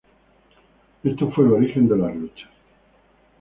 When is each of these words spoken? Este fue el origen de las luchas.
Este 1.03 1.27
fue 1.27 1.45
el 1.45 1.51
origen 1.53 1.87
de 1.87 1.95
las 1.95 2.15
luchas. 2.15 2.49